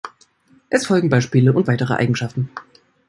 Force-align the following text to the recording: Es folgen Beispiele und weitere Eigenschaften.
Es 0.71 0.87
folgen 0.87 1.09
Beispiele 1.09 1.53
und 1.53 1.67
weitere 1.67 1.93
Eigenschaften. 1.93 2.49